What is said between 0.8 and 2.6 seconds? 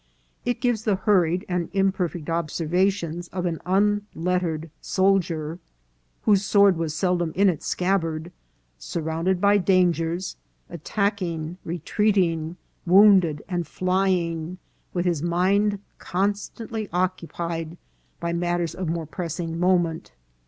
the hurried and imperfect ob